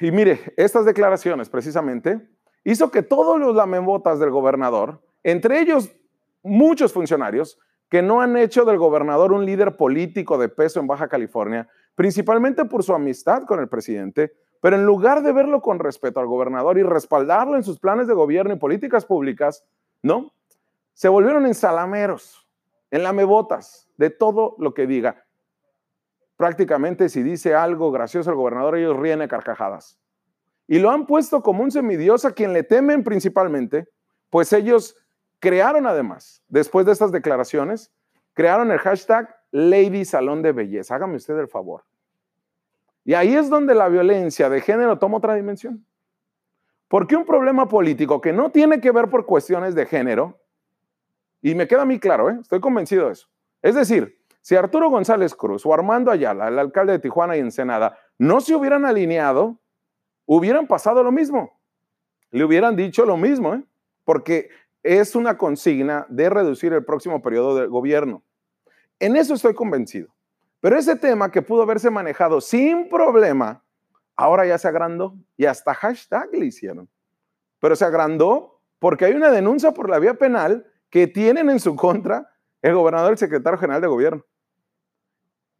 Y 0.00 0.10
mire, 0.10 0.40
estas 0.56 0.84
declaraciones 0.84 1.48
precisamente 1.48 2.28
hizo 2.64 2.90
que 2.90 3.02
todos 3.02 3.38
los 3.38 3.54
lamebotas 3.54 4.18
del 4.18 4.30
gobernador, 4.30 5.02
entre 5.22 5.60
ellos 5.60 5.94
muchos 6.42 6.92
funcionarios, 6.92 7.58
que 7.88 8.00
no 8.02 8.22
han 8.22 8.36
hecho 8.36 8.64
del 8.64 8.78
gobernador 8.78 9.32
un 9.32 9.44
líder 9.44 9.76
político 9.76 10.38
de 10.38 10.48
peso 10.48 10.80
en 10.80 10.86
Baja 10.86 11.08
California, 11.08 11.68
principalmente 11.94 12.64
por 12.64 12.82
su 12.82 12.94
amistad 12.94 13.42
con 13.44 13.60
el 13.60 13.68
presidente, 13.68 14.32
pero 14.62 14.76
en 14.76 14.86
lugar 14.86 15.22
de 15.22 15.32
verlo 15.32 15.60
con 15.60 15.78
respeto 15.78 16.20
al 16.20 16.26
gobernador 16.26 16.78
y 16.78 16.82
respaldarlo 16.84 17.56
en 17.56 17.64
sus 17.64 17.78
planes 17.78 18.06
de 18.06 18.14
gobierno 18.14 18.54
y 18.54 18.58
políticas 18.58 19.04
públicas, 19.04 19.64
¿no? 20.02 20.32
Se 20.94 21.08
volvieron 21.08 21.46
en 21.46 21.54
salameros, 21.54 22.41
en 22.92 23.02
lamebotas 23.02 23.88
de 23.96 24.10
todo 24.10 24.54
lo 24.58 24.74
que 24.74 24.86
diga. 24.86 25.24
Prácticamente 26.36 27.08
si 27.08 27.22
dice 27.22 27.54
algo 27.54 27.90
gracioso 27.90 28.30
el 28.30 28.36
gobernador, 28.36 28.76
ellos 28.76 28.96
ríen 28.96 29.22
a 29.22 29.28
carcajadas. 29.28 29.98
Y 30.68 30.78
lo 30.78 30.90
han 30.90 31.06
puesto 31.06 31.42
como 31.42 31.62
un 31.62 31.72
semidios 31.72 32.24
a 32.24 32.32
quien 32.32 32.52
le 32.52 32.62
temen 32.62 33.02
principalmente, 33.02 33.88
pues 34.30 34.52
ellos 34.52 34.96
crearon 35.40 35.86
además, 35.86 36.42
después 36.48 36.86
de 36.86 36.92
estas 36.92 37.10
declaraciones, 37.12 37.92
crearon 38.34 38.70
el 38.70 38.78
hashtag 38.78 39.34
Lady 39.50 40.04
Salón 40.04 40.42
de 40.42 40.52
Belleza. 40.52 40.94
Hágame 40.94 41.16
usted 41.16 41.36
el 41.38 41.48
favor. 41.48 41.84
Y 43.04 43.14
ahí 43.14 43.34
es 43.34 43.48
donde 43.48 43.74
la 43.74 43.88
violencia 43.88 44.48
de 44.48 44.60
género 44.60 44.98
toma 44.98 45.16
otra 45.16 45.34
dimensión. 45.34 45.84
Porque 46.88 47.16
un 47.16 47.24
problema 47.24 47.68
político 47.68 48.20
que 48.20 48.34
no 48.34 48.50
tiene 48.50 48.80
que 48.80 48.92
ver 48.92 49.08
por 49.08 49.24
cuestiones 49.24 49.74
de 49.74 49.86
género, 49.86 50.41
y 51.42 51.54
me 51.54 51.66
queda 51.66 51.82
a 51.82 51.86
mí 51.86 51.98
claro, 51.98 52.30
¿eh? 52.30 52.38
estoy 52.40 52.60
convencido 52.60 53.06
de 53.06 53.12
eso. 53.12 53.28
Es 53.60 53.74
decir, 53.74 54.18
si 54.40 54.56
Arturo 54.56 54.88
González 54.90 55.34
Cruz 55.34 55.66
o 55.66 55.74
Armando 55.74 56.10
Ayala, 56.10 56.48
el 56.48 56.58
alcalde 56.58 56.92
de 56.92 56.98
Tijuana 57.00 57.36
y 57.36 57.40
Ensenada, 57.40 57.98
no 58.18 58.40
se 58.40 58.54
hubieran 58.54 58.86
alineado, 58.86 59.60
hubieran 60.24 60.66
pasado 60.66 61.02
lo 61.02 61.12
mismo. 61.12 61.60
Le 62.30 62.44
hubieran 62.44 62.76
dicho 62.76 63.04
lo 63.04 63.16
mismo, 63.16 63.54
¿eh? 63.54 63.64
porque 64.04 64.50
es 64.82 65.14
una 65.14 65.36
consigna 65.36 66.06
de 66.08 66.30
reducir 66.30 66.72
el 66.72 66.84
próximo 66.84 67.22
periodo 67.22 67.56
de 67.56 67.66
gobierno. 67.66 68.22
En 68.98 69.16
eso 69.16 69.34
estoy 69.34 69.54
convencido. 69.54 70.14
Pero 70.60 70.78
ese 70.78 70.94
tema 70.94 71.30
que 71.30 71.42
pudo 71.42 71.62
haberse 71.62 71.90
manejado 71.90 72.40
sin 72.40 72.88
problema, 72.88 73.64
ahora 74.14 74.46
ya 74.46 74.58
se 74.58 74.68
agrandó 74.68 75.16
y 75.36 75.46
hasta 75.46 75.74
hashtag 75.74 76.28
le 76.32 76.46
hicieron. 76.46 76.88
Pero 77.58 77.74
se 77.74 77.84
agrandó 77.84 78.60
porque 78.78 79.06
hay 79.06 79.14
una 79.14 79.30
denuncia 79.30 79.72
por 79.72 79.90
la 79.90 79.98
vía 79.98 80.14
penal 80.14 80.71
que 80.92 81.06
tienen 81.06 81.48
en 81.48 81.58
su 81.58 81.74
contra 81.74 82.28
el 82.60 82.74
gobernador 82.74 83.10
y 83.10 83.12
el 83.12 83.18
secretario 83.18 83.58
general 83.58 83.80
de 83.80 83.88
gobierno. 83.88 84.24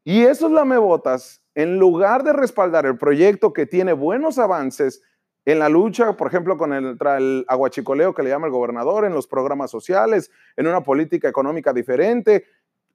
Y 0.05 0.25
esos 0.25 0.53
lamebotas, 0.53 1.43
en 1.55 1.79
lugar 1.79 2.23
de 2.23 2.35
respaldar 2.35 2.85
el 2.85 2.99
proyecto 2.99 3.53
que 3.53 3.65
tiene 3.65 3.95
buenos 3.95 4.39
avances 4.39 5.03
en 5.47 5.59
la 5.59 5.71
lucha, 5.71 6.13
por 6.19 6.29
ejemplo, 6.29 6.59
con 6.59 6.75
el, 6.75 6.99
el, 7.01 7.45
aguachicoleo 7.49 8.15
que 8.15 8.23
le 8.23 8.29
llama 8.29 8.47
el 8.47 8.53
gobernador, 8.53 9.07
en 9.07 9.15
los 9.15 9.27
programas 9.27 9.71
sociales, 9.71 10.31
en 10.57 10.67
una 10.67 10.83
política 10.83 11.29
económica 11.29 11.73
diferente, 11.73 12.45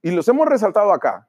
y 0.03 0.11
los 0.11 0.27
hemos 0.27 0.47
resaltado 0.47 0.93
acá. 0.93 1.27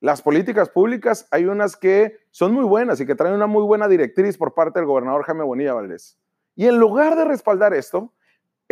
Las 0.00 0.20
políticas 0.20 0.68
públicas 0.68 1.28
hay 1.30 1.44
unas 1.44 1.76
que 1.76 2.18
son 2.30 2.52
muy 2.52 2.64
buenas 2.64 3.00
y 3.00 3.06
que 3.06 3.14
traen 3.14 3.34
una 3.34 3.46
muy 3.46 3.62
buena 3.62 3.86
directriz 3.86 4.36
por 4.36 4.52
parte 4.52 4.80
del 4.80 4.86
gobernador 4.86 5.22
Jaime 5.22 5.44
Bonilla 5.44 5.74
Valdés. 5.74 6.18
Y 6.56 6.66
en 6.66 6.78
lugar 6.78 7.14
de 7.14 7.24
respaldar 7.24 7.72
esto, 7.72 8.12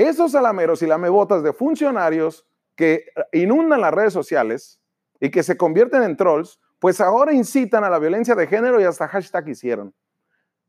esos 0.03 0.35
alameros 0.35 0.83
y 0.83 0.87
lamebotas 0.87 1.43
de 1.43 1.53
funcionarios 1.53 2.47
que 2.75 3.07
inundan 3.33 3.81
las 3.81 3.93
redes 3.93 4.13
sociales 4.13 4.81
y 5.21 5.31
que 5.31 5.43
se 5.43 5.57
convierten 5.57 6.03
en 6.03 6.17
trolls, 6.17 6.61
pues 6.79 7.01
ahora 7.01 7.33
incitan 7.33 7.85
a 7.85 7.91
la 7.91 7.99
violencia 7.99 8.35
de 8.35 8.47
género 8.47 8.81
y 8.81 8.85
hasta 8.85 9.07
hashtag 9.09 9.49
hicieron. 9.49 9.95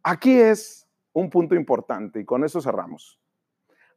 Aquí 0.04 0.40
es 0.40 0.88
un 1.14 1.30
punto 1.30 1.56
importante 1.56 2.20
y 2.20 2.26
con 2.26 2.44
eso 2.44 2.62
cerramos. 2.62 3.20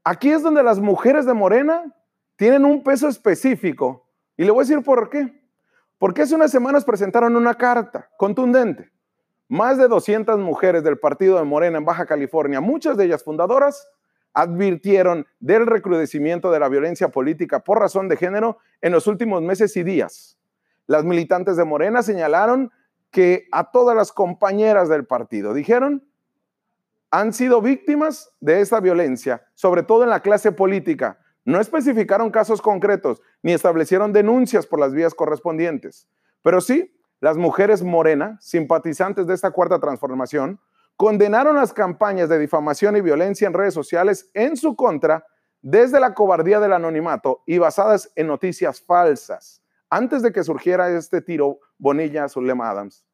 Aquí 0.04 0.30
es 0.30 0.42
donde 0.42 0.62
las 0.62 0.78
mujeres 0.78 1.26
de 1.26 1.34
Morena 1.34 1.94
tienen 2.36 2.64
un 2.64 2.82
peso 2.82 3.08
específico 3.08 4.08
y 4.36 4.44
le 4.44 4.50
voy 4.50 4.60
a 4.60 4.66
decir 4.66 4.82
por 4.84 5.10
qué. 5.10 5.42
Porque 5.98 6.22
hace 6.22 6.34
unas 6.34 6.50
semanas 6.50 6.84
presentaron 6.84 7.34
una 7.36 7.54
carta 7.54 8.10
contundente. 8.16 8.92
Más 9.48 9.78
de 9.78 9.88
200 9.88 10.38
mujeres 10.38 10.84
del 10.84 10.98
partido 10.98 11.38
de 11.38 11.44
Morena 11.44 11.78
en 11.78 11.84
Baja 11.84 12.06
California, 12.06 12.60
muchas 12.60 12.96
de 12.96 13.06
ellas 13.06 13.24
fundadoras, 13.24 13.88
advirtieron 14.36 15.26
del 15.40 15.66
recrudecimiento 15.66 16.50
de 16.50 16.60
la 16.60 16.68
violencia 16.68 17.08
política 17.08 17.60
por 17.60 17.80
razón 17.80 18.06
de 18.06 18.18
género 18.18 18.58
en 18.82 18.92
los 18.92 19.06
últimos 19.06 19.40
meses 19.40 19.74
y 19.78 19.82
días. 19.82 20.38
Las 20.86 21.04
militantes 21.04 21.56
de 21.56 21.64
Morena 21.64 22.02
señalaron 22.02 22.70
que 23.10 23.48
a 23.50 23.70
todas 23.70 23.96
las 23.96 24.12
compañeras 24.12 24.90
del 24.90 25.06
partido, 25.06 25.54
dijeron, 25.54 26.06
han 27.10 27.32
sido 27.32 27.62
víctimas 27.62 28.30
de 28.40 28.60
esta 28.60 28.78
violencia, 28.80 29.46
sobre 29.54 29.82
todo 29.82 30.04
en 30.04 30.10
la 30.10 30.20
clase 30.20 30.52
política, 30.52 31.18
no 31.46 31.58
especificaron 31.58 32.30
casos 32.30 32.60
concretos 32.60 33.22
ni 33.42 33.54
establecieron 33.54 34.12
denuncias 34.12 34.66
por 34.66 34.78
las 34.78 34.92
vías 34.92 35.14
correspondientes, 35.14 36.08
pero 36.42 36.60
sí 36.60 36.94
las 37.20 37.38
mujeres 37.38 37.82
morena, 37.82 38.36
simpatizantes 38.42 39.26
de 39.26 39.32
esta 39.32 39.50
cuarta 39.50 39.80
transformación, 39.80 40.60
condenaron 40.96 41.56
las 41.56 41.72
campañas 41.72 42.28
de 42.28 42.38
difamación 42.38 42.96
y 42.96 43.00
violencia 43.02 43.46
en 43.46 43.54
redes 43.54 43.74
sociales 43.74 44.30
en 44.34 44.56
su 44.56 44.74
contra 44.74 45.26
desde 45.60 46.00
la 46.00 46.14
cobardía 46.14 46.60
del 46.60 46.72
anonimato 46.72 47.42
y 47.46 47.58
basadas 47.58 48.10
en 48.14 48.28
noticias 48.28 48.80
falsas, 48.80 49.62
antes 49.90 50.22
de 50.22 50.32
que 50.32 50.44
surgiera 50.44 50.90
este 50.90 51.20
tiro 51.20 51.58
Bonilla 51.78 52.28
Zulema 52.28 52.70
Adams. 52.70 53.04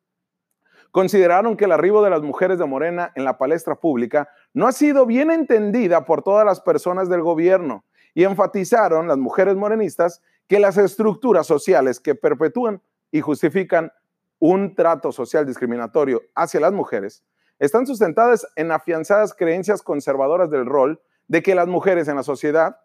Consideraron 0.91 1.57
que 1.57 1.65
el 1.65 1.73
arribo 1.73 2.03
de 2.03 2.11
las 2.11 2.23
mujeres 2.23 2.59
de 2.59 2.67
Morena 2.67 3.13
en 3.15 3.25
la 3.25 3.39
palestra 3.39 3.77
pública 3.77 4.29
no 4.53 4.67
ha 4.69 4.73
sido 4.73 5.07
bien 5.07 5.31
entendida 5.31 6.05
por 6.05 6.23
todas 6.23 6.45
las 6.45 6.61
personas 6.61 7.09
del 7.09 7.23
gobierno 7.23 7.85
y 8.15 8.25
enfatizaron 8.25 9.09
las 9.09 9.17
mujeres 9.17 9.57
morenistas 9.57 10.21
que 10.47 10.61
las 10.61 10.77
estructuras 10.77 11.47
sociales 11.47 11.99
que 11.99 12.15
perpetúan 12.15 12.83
y 13.11 13.23
justifican 13.23 13.91
un 14.39 14.75
trato 14.75 15.13
social 15.13 15.47
discriminatorio 15.47 16.21
hacia 16.35 16.61
las 16.61 16.73
mujeres 16.73 17.25
están 17.63 17.87
sustentadas 17.87 18.45
en 18.57 18.73
afianzadas 18.73 19.35
creencias 19.35 19.83
conservadoras 19.83 20.51
del 20.51 20.67
rol 20.67 21.01
de 21.29 21.45
que 21.45 21.55
las 21.55 21.69
mujeres 21.69 22.09
en 22.09 22.17
la 22.17 22.25
sociedad 22.25 22.81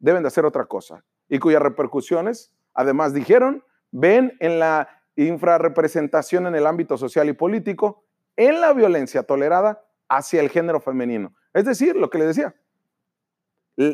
deben 0.00 0.22
de 0.22 0.28
hacer 0.28 0.44
otra 0.44 0.66
cosa 0.66 1.02
y 1.30 1.38
cuyas 1.38 1.62
repercusiones, 1.62 2.52
además 2.74 3.14
dijeron, 3.14 3.64
ven 3.90 4.36
en 4.40 4.58
la 4.58 4.86
infrarrepresentación 5.16 6.46
en 6.46 6.54
el 6.56 6.66
ámbito 6.66 6.98
social 6.98 7.30
y 7.30 7.32
político, 7.32 8.04
en 8.36 8.60
la 8.60 8.74
violencia 8.74 9.22
tolerada 9.22 9.82
hacia 10.10 10.42
el 10.42 10.50
género 10.50 10.82
femenino. 10.82 11.34
Es 11.54 11.64
decir, 11.64 11.96
lo 11.96 12.10
que 12.10 12.18
le 12.18 12.26
decía, 12.26 12.54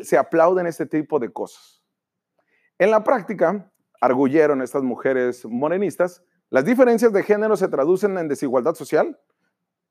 se 0.03 0.17
aplauden 0.17 0.67
este 0.67 0.85
tipo 0.85 1.17
de 1.17 1.31
cosas. 1.31 1.81
En 2.77 2.91
la 2.91 3.05
práctica, 3.05 3.71
arguyeron 4.01 4.61
estas 4.61 4.83
mujeres 4.83 5.45
morenistas, 5.45 6.25
las 6.49 6.65
diferencias 6.65 7.13
de 7.13 7.23
género 7.23 7.55
se 7.55 7.69
traducen 7.69 8.17
en 8.17 8.27
desigualdad 8.27 8.75
social 8.75 9.17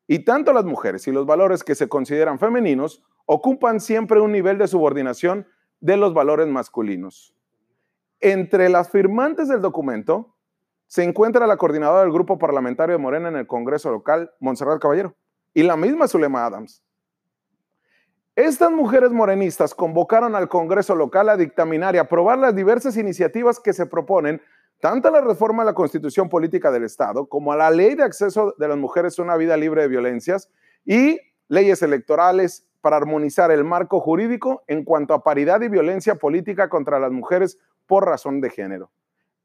y 0.06 0.20
tanto 0.20 0.52
las 0.52 0.64
mujeres 0.64 1.06
y 1.08 1.12
los 1.12 1.26
valores 1.26 1.64
que 1.64 1.74
se 1.74 1.88
consideran 1.88 2.38
femeninos 2.38 3.02
ocupan 3.26 3.80
siempre 3.80 4.20
un 4.20 4.32
nivel 4.32 4.58
de 4.58 4.68
subordinación 4.68 5.46
de 5.80 5.96
los 5.96 6.14
valores 6.14 6.46
masculinos. 6.46 7.34
Entre 8.20 8.68
las 8.68 8.90
firmantes 8.90 9.48
del 9.48 9.60
documento 9.60 10.34
se 10.86 11.02
encuentra 11.02 11.46
la 11.46 11.56
coordinadora 11.56 12.02
del 12.02 12.12
grupo 12.12 12.38
parlamentario 12.38 12.94
de 12.94 13.02
Morena 13.02 13.28
en 13.28 13.36
el 13.36 13.46
Congreso 13.46 13.90
local, 13.90 14.32
Montserrat 14.40 14.80
Caballero, 14.80 15.14
y 15.52 15.62
la 15.62 15.76
misma 15.76 16.08
Zulema 16.08 16.44
Adams. 16.44 16.82
Estas 18.36 18.70
mujeres 18.72 19.12
morenistas 19.12 19.74
convocaron 19.74 20.34
al 20.34 20.48
Congreso 20.48 20.94
local 20.94 21.28
a 21.28 21.36
dictaminar 21.36 21.94
y 21.94 21.98
aprobar 21.98 22.38
las 22.38 22.54
diversas 22.54 22.96
iniciativas 22.96 23.60
que 23.60 23.72
se 23.72 23.86
proponen, 23.86 24.42
tanto 24.84 25.08
a 25.08 25.12
la 25.12 25.22
reforma 25.22 25.62
de 25.62 25.70
la 25.70 25.74
Constitución 25.74 26.28
Política 26.28 26.70
del 26.70 26.84
Estado 26.84 27.24
como 27.24 27.54
a 27.54 27.56
la 27.56 27.70
ley 27.70 27.94
de 27.94 28.02
acceso 28.02 28.54
de 28.58 28.68
las 28.68 28.76
mujeres 28.76 29.18
a 29.18 29.22
una 29.22 29.38
vida 29.38 29.56
libre 29.56 29.80
de 29.80 29.88
violencias 29.88 30.50
y 30.84 31.18
leyes 31.48 31.80
electorales 31.80 32.66
para 32.82 32.98
armonizar 32.98 33.50
el 33.50 33.64
marco 33.64 33.98
jurídico 33.98 34.62
en 34.66 34.84
cuanto 34.84 35.14
a 35.14 35.24
paridad 35.24 35.62
y 35.62 35.68
violencia 35.68 36.16
política 36.16 36.68
contra 36.68 36.98
las 36.98 37.10
mujeres 37.10 37.56
por 37.86 38.04
razón 38.04 38.42
de 38.42 38.50
género. 38.50 38.90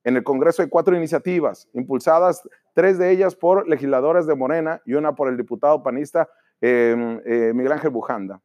En 0.03 0.17
el 0.17 0.25
Congreso 0.25 0.61
hay 0.61 0.67
cuatro 0.67 0.93
iniciativas, 0.97 1.69
impulsadas, 1.71 2.45
tres 2.73 2.97
de 2.97 3.09
ellas 3.09 3.33
por 3.33 3.65
legisladores 3.65 4.27
de 4.27 4.35
Morena 4.35 4.81
y 4.85 4.95
una 4.95 5.15
por 5.15 5.29
el 5.29 5.37
diputado 5.37 5.81
panista 5.81 6.27
eh, 6.59 7.21
eh, 7.25 7.53
Miguel 7.55 7.71
Ángel 7.71 7.91
Bujanda 7.91 8.41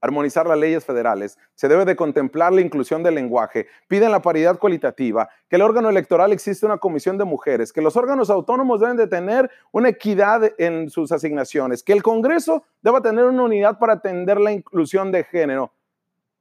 armonizar 0.00 0.46
las 0.46 0.58
leyes 0.58 0.84
federales, 0.84 1.38
se 1.54 1.68
debe 1.68 1.84
de 1.84 1.96
contemplar 1.96 2.52
la 2.52 2.60
inclusión 2.60 3.02
del 3.02 3.14
lenguaje, 3.14 3.66
piden 3.88 4.12
la 4.12 4.22
paridad 4.22 4.58
cualitativa, 4.58 5.28
que 5.48 5.56
el 5.56 5.62
órgano 5.62 5.88
electoral 5.90 6.32
existe 6.32 6.66
una 6.66 6.78
comisión 6.78 7.18
de 7.18 7.24
mujeres, 7.24 7.72
que 7.72 7.82
los 7.82 7.96
órganos 7.96 8.30
autónomos 8.30 8.80
deben 8.80 8.96
de 8.96 9.06
tener 9.06 9.50
una 9.72 9.88
equidad 9.88 10.52
en 10.58 10.90
sus 10.90 11.12
asignaciones, 11.12 11.82
que 11.82 11.92
el 11.92 12.02
Congreso 12.02 12.64
deba 12.82 13.00
tener 13.00 13.24
una 13.24 13.42
unidad 13.42 13.78
para 13.78 13.94
atender 13.94 14.40
la 14.40 14.52
inclusión 14.52 15.10
de 15.10 15.24
género. 15.24 15.72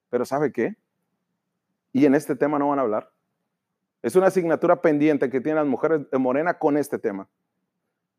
Pero 0.10 0.26
¿sabe 0.26 0.52
qué? 0.52 0.76
Y 1.94 2.06
en 2.06 2.16
este 2.16 2.36
tema 2.36 2.60
no 2.60 2.70
van 2.70 2.80
a 2.80 2.84
hablar. 2.84 3.12
Es 4.02 4.16
una 4.16 4.28
asignatura 4.28 4.82
pendiente 4.82 5.30
que 5.30 5.42
tienen 5.42 5.58
las 5.58 5.66
mujeres 5.66 6.10
de 6.10 6.18
Morena 6.18 6.54
con 6.58 6.78
este 6.78 7.00
tema. 7.00 7.28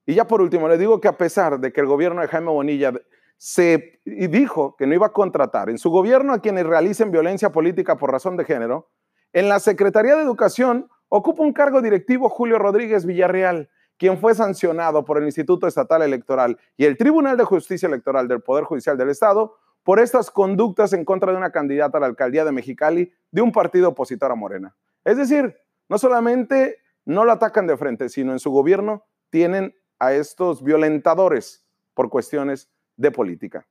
Y 0.05 0.15
ya 0.15 0.27
por 0.27 0.41
último, 0.41 0.69
le 0.69 0.79
digo 0.79 1.01
que 1.01 1.09
a 1.09 1.17
pesar 1.17 1.61
de 1.61 1.73
que 1.73 1.81
el 1.81 1.87
gobierno 1.87 2.23
de 2.23 2.29
Jaime 2.29 2.51
Bonilla 2.51 2.93
se 3.39 4.01
dijo 4.05 4.77
que 4.77 4.87
no 4.87 4.95
iba 4.95 5.07
a 5.07 5.13
contratar 5.13 5.71
en 5.71 5.79
su 5.79 5.91
gobierno 5.91 6.33
a 6.35 6.41
quienes 6.41 6.67
realicen 6.67 7.13
violencia 7.13 7.51
política 7.51 7.97
por 7.97 8.11
razón 8.11 8.37
de 8.37 8.45
género, 8.45 8.91
en 9.33 9.49
la 9.49 9.61
Secretaría 9.61 10.17
de 10.17 10.23
Educación 10.23 10.89
ocupa 11.09 11.43
un 11.43 11.53
cargo 11.53 11.81
directivo 11.81 12.29
Julio 12.29 12.59
Rodríguez 12.59 13.07
Villarreal, 13.07 13.71
quien 13.97 14.19
fue 14.19 14.35
sancionado 14.35 15.05
por 15.05 15.19
el 15.19 15.25
Instituto 15.25 15.67
Estatal 15.67 16.03
Electoral 16.03 16.59
y 16.77 16.85
el 16.85 16.97
Tribunal 16.97 17.37
de 17.37 17.45
Justicia 17.45 17.87
Electoral 17.87 18.27
del 18.27 18.43
Poder 18.43 18.65
Judicial 18.65 18.99
del 18.99 19.11
Estado 19.11 19.55
por 19.85 20.01
estas 20.01 20.31
conductas 20.31 20.93
en 20.93 21.05
contra 21.05 21.33
de 21.33 21.39
una 21.39 21.53
candidata 21.53 21.99
a 21.99 22.01
la 22.01 22.07
alcaldía 22.07 22.45
de 22.45 22.53
Mexicali 22.53 23.13
de 23.31 23.41
un 23.41 23.53
partido 23.53 23.91
opositor 23.91 24.31
a 24.31 24.35
Morena. 24.35 24.77
Es 25.05 25.17
decir, 25.17 25.57
no 25.89 25.99
solamente 25.99 26.79
no 27.05 27.25
lo 27.25 27.33
atacan 27.33 27.67
de 27.67 27.77
frente, 27.77 28.09
sino 28.09 28.33
en 28.33 28.39
su 28.39 28.51
gobierno 28.51 29.05
tienen 29.31 29.75
a 29.99 30.13
estos 30.13 30.63
violentadores 30.63 31.67
por 31.95 32.11
cuestiones 32.11 32.71
de 32.99 33.11
política 33.11 33.67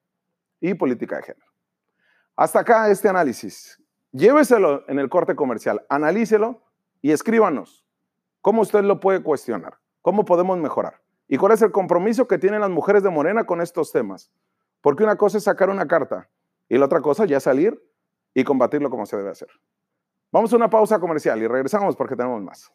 y 0.60 0.74
política 0.74 1.18
de 1.18 1.24
género. 1.24 1.46
Hasta 2.36 2.62
acá 2.62 2.90
este 2.90 3.10
análisis. 3.10 3.80
Lléveselo 4.12 4.84
en 4.88 4.98
el 4.98 5.10
corte 5.10 5.36
comercial, 5.36 5.86
analícelo 5.90 6.64
y 7.02 7.12
escríbanos 7.12 7.86
cómo 8.42 8.62
usted 8.62 8.84
lo 8.84 9.00
puede 9.00 9.22
cuestionar, 9.22 9.78
cómo 10.02 10.26
podemos 10.26 10.58
mejorar 10.58 11.02
y 11.28 11.38
cuál 11.38 11.52
es 11.52 11.62
el 11.62 11.72
compromiso 11.72 12.28
que 12.28 12.38
tienen 12.38 12.62
las 12.62 12.70
mujeres 12.70 13.04
de 13.04 13.10
Morena 13.10 13.44
con 13.44 13.62
estos 13.62 13.92
temas. 13.92 14.32
Porque 14.82 15.04
una 15.04 15.18
cosa 15.18 15.38
es 15.38 15.44
sacar 15.44 15.70
una 15.70 15.88
carta 15.88 16.30
y 16.70 16.78
la 16.78 16.86
otra 16.86 17.02
cosa 17.02 17.26
ya 17.26 17.40
salir 17.40 17.80
y 18.34 18.44
combatirlo 18.44 18.90
como 18.90 19.06
se 19.06 19.18
debe 19.18 19.32
hacer. 19.32 19.50
Vamos 20.32 20.54
a 20.54 20.56
una 20.56 20.70
pausa 20.70 21.00
comercial 21.00 21.42
y 21.42 21.48
regresamos 21.48 21.96
porque 21.96 22.16
tenemos 22.16 22.42
más. 22.42 22.72